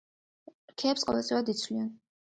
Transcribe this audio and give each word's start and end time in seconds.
რქებს 0.71 1.05
ყოველწლიურად 1.11 1.53
იცვლიან. 1.57 1.89